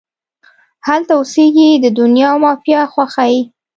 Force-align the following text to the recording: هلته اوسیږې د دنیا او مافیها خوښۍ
هلته 0.87 1.11
اوسیږې 1.17 1.69
د 1.83 1.85
دنیا 1.99 2.27
او 2.33 2.37
مافیها 2.45 2.83
خوښۍ 2.93 3.35